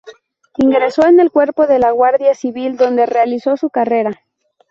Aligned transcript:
Ingresó 0.57 1.05
en 1.05 1.19
el 1.19 1.29
cuerpo 1.29 1.67
de 1.67 1.77
la 1.77 1.91
Guardia 1.91 2.33
Civil, 2.33 2.75
donde 2.75 3.05
realizó 3.05 3.55
su 3.55 3.69
carrera. 3.69 4.19